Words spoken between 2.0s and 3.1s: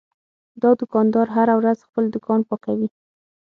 دوکان پاکوي.